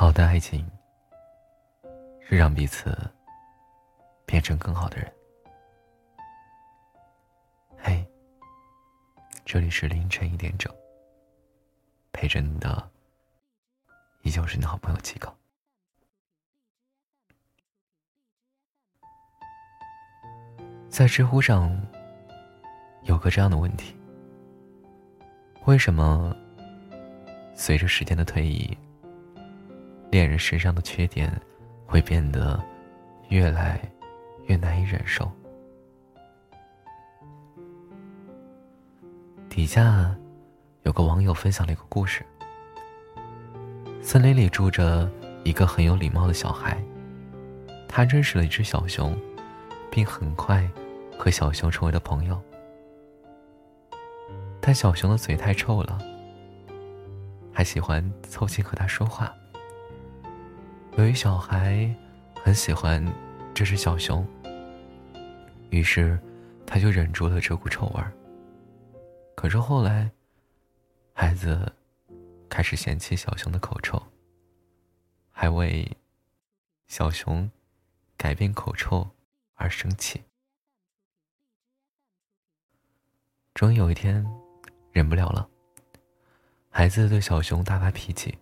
[0.00, 0.64] 好的爱情
[2.20, 2.96] 是让彼此
[4.24, 5.12] 变成更好的人。
[7.76, 8.06] 嘿，
[9.44, 10.72] 这里是凌晨一点整，
[12.12, 12.88] 陪着你的
[14.22, 15.36] 依旧是你的好朋友七哥。
[20.88, 21.76] 在知乎上
[23.02, 23.96] 有个这样的问题：
[25.66, 26.32] 为什么
[27.52, 28.78] 随着时间的推移？
[30.10, 31.30] 恋人身上的缺点
[31.86, 32.62] 会变得
[33.28, 33.80] 越来
[34.46, 35.30] 越难以忍受。
[39.48, 40.14] 底下
[40.82, 42.24] 有个网友分享了一个故事：
[44.00, 45.10] 森林里住着
[45.44, 46.82] 一个很有礼貌的小孩，
[47.88, 49.18] 他认识了一只小熊，
[49.90, 50.66] 并很快
[51.18, 52.40] 和小熊成为了朋友。
[54.60, 55.98] 但小熊的嘴太臭了，
[57.52, 59.34] 还喜欢凑近和他说话。
[60.98, 61.88] 由于小孩
[62.42, 63.00] 很喜欢
[63.54, 64.26] 这只小熊，
[65.70, 66.18] 于是
[66.66, 68.12] 他就忍住了这股臭味儿。
[69.36, 70.10] 可是后来，
[71.12, 71.72] 孩子
[72.48, 74.02] 开始嫌弃小熊的口臭，
[75.30, 75.88] 还为
[76.88, 77.48] 小熊
[78.16, 79.08] 改变口臭
[79.54, 80.20] 而生气。
[83.54, 84.26] 终于有一天，
[84.90, 85.48] 忍不了了，
[86.70, 88.36] 孩子对小熊大发脾气。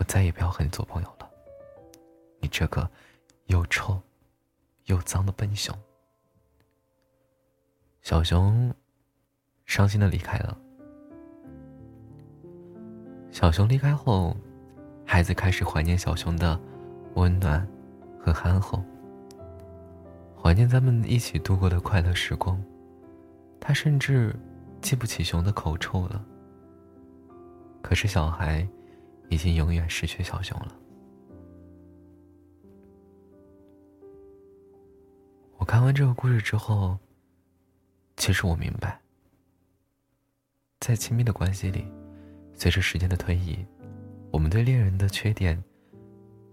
[0.00, 1.30] 我再也不要和你做朋友了，
[2.40, 2.90] 你这个
[3.48, 4.00] 又臭
[4.86, 5.78] 又脏的笨熊。
[8.00, 8.74] 小熊
[9.66, 10.58] 伤心的离开了。
[13.30, 14.34] 小熊离开后，
[15.04, 16.58] 孩子开始怀念小熊的
[17.16, 17.68] 温暖
[18.18, 18.82] 和憨厚，
[20.34, 22.58] 怀念咱们一起度过的快乐时光。
[23.60, 24.34] 他甚至
[24.80, 26.24] 记不起熊的口臭了。
[27.82, 28.66] 可是小孩。
[29.30, 30.76] 已经永远失去小熊了。
[35.56, 36.98] 我看完这个故事之后，
[38.16, 39.00] 其实我明白，
[40.80, 41.86] 在亲密的关系里，
[42.54, 43.64] 随着时间的推移，
[44.30, 45.62] 我们对恋人的缺点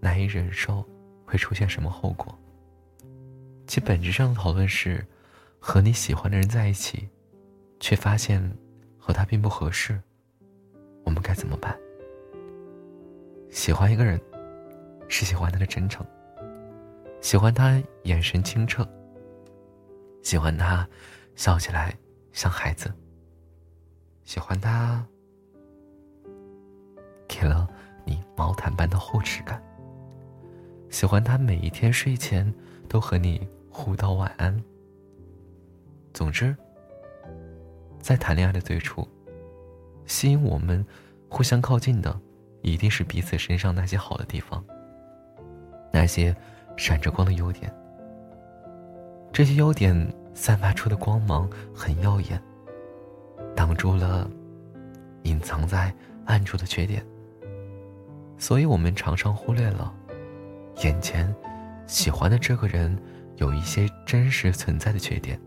[0.00, 0.82] 难以忍受，
[1.26, 2.38] 会出现什么后果？
[3.66, 5.04] 其本质上的讨论是，
[5.58, 7.08] 和你喜欢的人在一起，
[7.80, 8.40] 却发现
[8.96, 10.00] 和他并不合适，
[11.04, 11.76] 我们该怎么办？
[13.50, 14.20] 喜欢一个人，
[15.08, 16.06] 是喜欢他的真诚，
[17.20, 18.86] 喜欢他眼神清澈，
[20.22, 20.86] 喜欢他
[21.34, 21.96] 笑起来
[22.32, 22.92] 像孩子，
[24.24, 25.04] 喜欢他
[27.26, 27.68] 给了
[28.04, 29.62] 你毛毯般的厚实感，
[30.90, 32.52] 喜欢他每一天睡前
[32.88, 34.62] 都和你互道晚安。
[36.12, 36.54] 总之，
[38.00, 39.06] 在谈恋爱的最初，
[40.06, 40.84] 吸引我们
[41.28, 42.20] 互相靠近的。
[42.62, 44.64] 一定是彼此身上那些好的地方，
[45.92, 46.34] 那些
[46.76, 47.72] 闪着光的优点。
[49.32, 49.94] 这些优点
[50.34, 52.42] 散发出的光芒很耀眼，
[53.54, 54.28] 挡住了
[55.22, 57.04] 隐藏在暗处的缺点。
[58.38, 59.92] 所以我们常常忽略了，
[60.82, 61.32] 眼前
[61.86, 62.96] 喜欢的这个人
[63.36, 65.40] 有一些真实存在的缺点，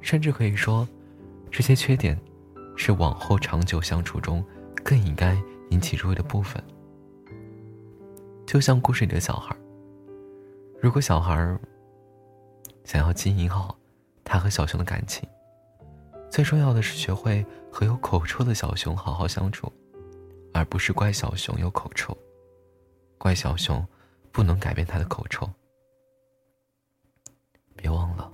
[0.00, 0.86] 甚至可以说，
[1.50, 2.18] 这些缺点
[2.76, 4.44] 是往后长久相处中
[4.84, 5.36] 更应该。
[5.72, 6.62] 引起注意的部分，
[8.46, 9.56] 就像故事里的小孩
[10.78, 11.58] 如果小孩
[12.84, 13.78] 想要经营好
[14.22, 15.26] 他和小熊的感情，
[16.30, 19.72] 最重要的是学会和有口臭的小熊好好相处，
[20.52, 22.14] 而不是怪小熊有口臭，
[23.16, 23.82] 怪小熊
[24.30, 25.48] 不能改变他的口臭。
[27.74, 28.30] 别忘了，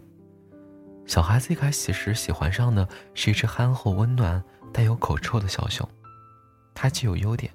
[1.07, 5.89] 小孩子一开始时喜欢上的是一只憨厚、温暖、带有口臭的小熊。
[6.81, 7.53] 它既有优点，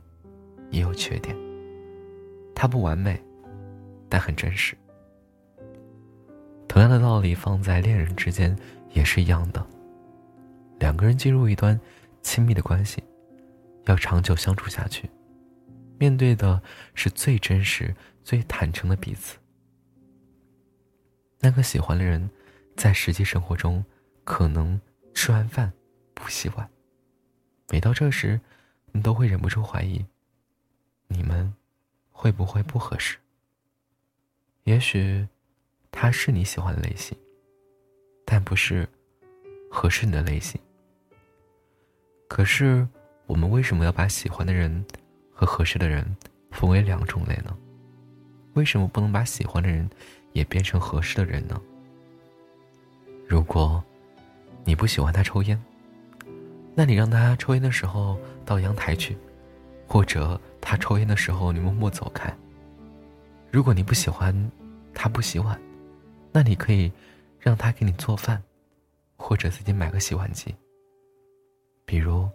[0.69, 1.33] 也有缺点。
[2.53, 3.17] 它不完美，
[4.09, 4.77] 但很真实。
[6.67, 8.53] 同样的道理放在恋人之间
[8.91, 9.65] 也是一样的。
[10.77, 11.79] 两个人进入一段
[12.21, 13.01] 亲密的关系，
[13.85, 15.09] 要长久相处下去，
[15.97, 16.61] 面对的
[16.93, 17.95] 是最真实、
[18.25, 19.37] 最坦诚的彼此。
[21.39, 22.29] 那个喜欢的人，
[22.75, 23.85] 在实际生活中
[24.25, 24.77] 可能
[25.13, 25.71] 吃完饭
[26.13, 26.69] 不洗碗，
[27.69, 28.37] 每到这时。
[28.93, 30.05] 你都会忍不住怀疑，
[31.07, 31.51] 你们
[32.11, 33.17] 会不会不合适？
[34.63, 35.27] 也许
[35.91, 37.17] 他是你喜欢的类型，
[38.23, 38.87] 但不是
[39.69, 40.61] 合适你的类型。
[42.29, 42.87] 可是，
[43.25, 44.85] 我们为什么要把喜欢的人
[45.33, 46.15] 和合适的人
[46.51, 47.57] 分为两种类呢？
[48.53, 49.89] 为什么不能把喜欢的人
[50.33, 51.59] 也变成合适的人呢？
[53.27, 53.83] 如果
[54.63, 55.59] 你不喜欢他抽烟，
[56.75, 59.17] 那你让他抽烟的时候到阳台去，
[59.87, 62.35] 或者他抽烟的时候你默默走开。
[63.51, 64.51] 如果你不喜欢
[64.93, 65.59] 他不洗碗，
[66.31, 66.91] 那你可以
[67.39, 68.41] 让他给你做饭，
[69.15, 70.55] 或者自己买个洗碗机。
[71.85, 72.27] 比如，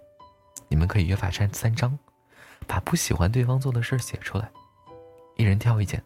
[0.68, 1.98] 你们可以约法三三章，
[2.66, 4.48] 把不喜欢对方做的事写出来，
[5.36, 6.00] 一人挑一件，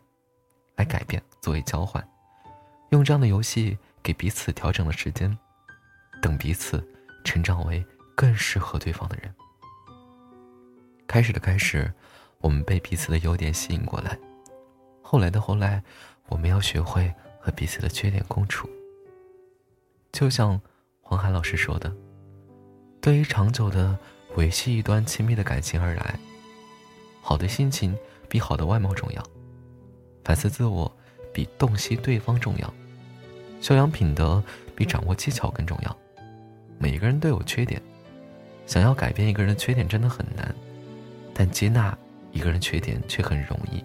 [0.77, 2.03] 来改变作为交换，
[2.91, 5.37] 用这样的游戏给彼此调整的时间，
[6.23, 6.83] 等彼此
[7.25, 9.35] 成长为更适合对方的人。
[11.07, 11.93] 开始的开始，
[12.39, 14.17] 我们被彼此的优点吸引过来；
[15.03, 15.83] 后来的后来，
[16.29, 18.69] 我们要学会和彼此的缺点共处。
[20.11, 20.61] 就像
[21.01, 21.95] 黄海老师说的
[23.01, 23.99] ：“对于长久的
[24.37, 26.19] 维系一段亲密的感情而来，
[27.21, 27.97] 好的心情
[28.29, 29.23] 比好的外貌重要，
[30.25, 30.91] 反思自我
[31.33, 32.75] 比洞悉对方重要，
[33.61, 34.43] 修养品德
[34.75, 35.99] 比掌握技巧更重要。
[36.79, 37.81] 每个人都有缺点，
[38.67, 40.55] 想要改变一个人的缺点真的很难。”
[41.35, 41.97] 但接纳
[42.31, 43.83] 一个人缺点却很容易，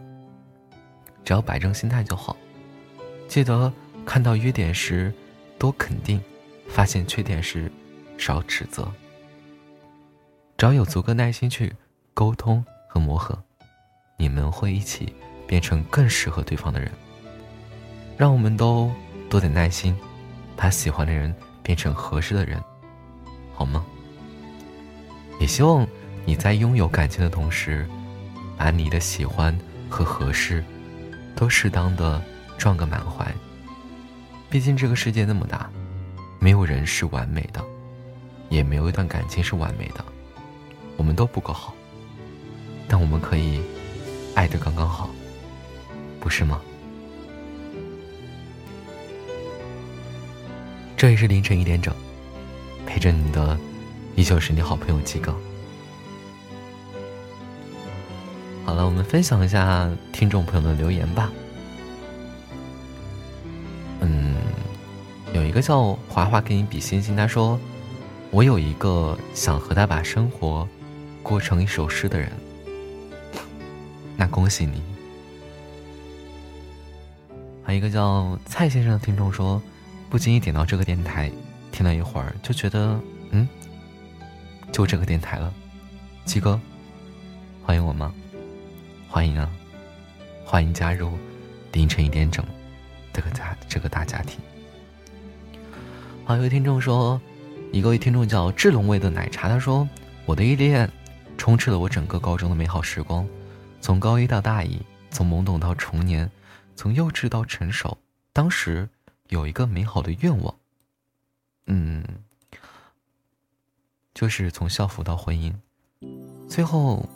[1.23, 2.35] 只要摆正心态就好。
[3.29, 3.71] 记得
[4.05, 5.13] 看到优点时
[5.57, 6.21] 多肯定，
[6.67, 7.71] 发现缺点时
[8.17, 8.91] 少指责。
[10.57, 11.73] 只要有足够耐心去
[12.13, 13.41] 沟通和磨合，
[14.17, 15.15] 你们会一起
[15.47, 16.91] 变成更适合对方的人。
[18.17, 18.91] 让我们都
[19.29, 19.97] 多点耐心，
[20.57, 21.33] 把喜欢的人
[21.63, 22.61] 变成合适的人，
[23.53, 23.85] 好吗？
[25.39, 25.87] 也希望。
[26.25, 27.87] 你在拥有感情的同时，
[28.57, 29.57] 把你的喜欢
[29.87, 30.61] 和合适，
[31.37, 32.21] 都适当的
[32.57, 33.25] 撞个满怀。
[34.49, 35.69] 毕竟这个世界那么大，
[36.37, 37.63] 没有人是完美的，
[38.49, 40.03] 也没有一段感情是完美的，
[40.97, 41.73] 我们都不够好。
[42.89, 43.61] 但我们可以
[44.35, 45.09] 爱的刚刚好，
[46.19, 46.59] 不是吗？
[50.97, 51.95] 这里是凌晨一点整，
[52.85, 53.57] 陪着你的
[54.17, 55.31] 依旧是你好朋友鸡哥。
[58.65, 61.31] 好了，我们分享一下听众朋友的留言吧。
[64.01, 64.35] 嗯，
[65.33, 67.59] 有一个叫华华给你比心心，他说
[68.31, 70.67] ：“我有一个想和他把生活
[71.21, 72.31] 过成一首诗的人。”
[74.17, 74.81] 那恭喜你。
[77.63, 79.61] 还有一个叫蔡先生的听众说
[80.09, 81.31] ：“不经意点到这个电台，
[81.71, 82.99] 听了一会儿就觉得，
[83.29, 83.47] 嗯，
[84.77, 85.51] 就这个电台了。”
[86.23, 86.59] 七哥，
[87.63, 88.13] 欢迎我吗？
[89.09, 89.49] 欢迎啊，
[90.45, 91.17] 欢迎加入
[91.71, 92.45] 凌晨一点整
[93.11, 94.39] 这个家这个大家庭。
[96.25, 97.19] 好，有位听众说，
[97.71, 99.89] 一个位听众叫智龙味的奶茶，他说
[100.27, 100.87] ：“我的依恋
[101.39, 103.27] 充斥了我整个高中的美好时光，
[103.81, 104.79] 从高一到大一，
[105.09, 106.29] 从懵懂到成年，
[106.75, 107.97] 从幼稚到成熟。
[108.31, 108.87] 当时
[109.29, 110.53] 有一个美好的愿望，
[111.65, 112.03] 嗯，
[114.17, 115.53] 就是从校服到婚姻，
[116.49, 117.07] 最后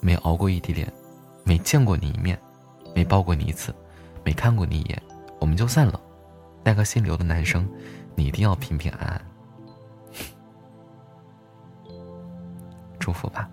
[0.00, 0.92] 没熬过异地恋。”
[1.46, 2.38] 没见过你一面，
[2.94, 3.74] 没抱过你一次，
[4.24, 5.02] 没看过你一眼，
[5.40, 5.98] 我们就散了。
[6.62, 7.68] 那个姓刘的男生，
[8.14, 9.20] 你一定要平平安安。
[12.98, 13.48] 祝福吧。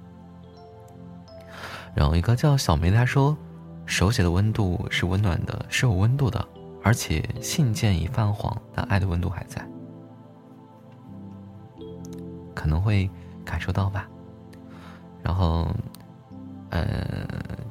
[1.96, 3.36] 然后一个叫小梅，她说，
[3.86, 6.46] 手写的温度是温暖的，是有温度的，
[6.84, 9.66] 而且信件已泛黄，但爱的温度还在，
[12.58, 13.10] 可能会
[13.46, 14.08] 感受到吧。
[15.22, 15.68] 然后。
[16.70, 16.86] 嗯，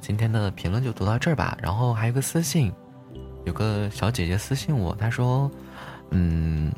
[0.01, 1.55] 今天的评论就读到这儿吧。
[1.61, 2.73] 然后还有个私信，
[3.45, 5.51] 有个小姐姐私信我，她说
[6.13, 6.73] ：“嗯，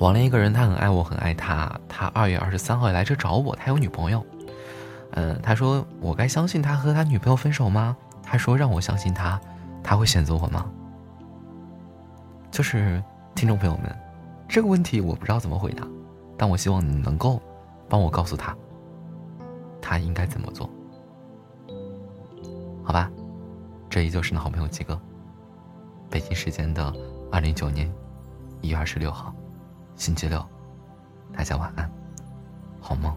[0.00, 1.70] 网恋一个人，他很爱我，很爱他。
[1.88, 4.26] 他二月二十三号来这找我，他有女朋友。
[5.12, 7.96] 嗯，他说我该相信他和他女朋友分手吗？
[8.24, 9.40] 他说让我相信他，
[9.84, 10.66] 他会选择我吗？
[12.50, 13.00] 就是
[13.36, 13.96] 听众朋友们，
[14.48, 15.86] 这个问题我不知道怎么回答，
[16.40, 17.38] 但我希望你能够
[17.86, 18.56] 帮我告诉他，
[19.78, 20.70] 他应该怎么做。”
[22.82, 23.10] 好吧，
[23.90, 24.98] 这依旧是你好朋友鸡哥。
[26.08, 26.90] 北京时间的
[27.30, 27.92] 二零一九年
[28.62, 29.34] 一月二十六号，
[29.96, 30.42] 星期六，
[31.30, 31.92] 大家晚安，
[32.80, 33.14] 好梦。